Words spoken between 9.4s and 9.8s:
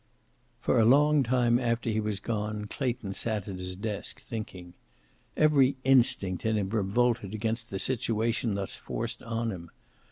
him.